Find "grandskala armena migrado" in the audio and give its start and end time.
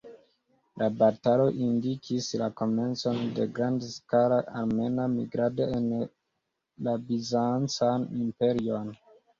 3.59-5.69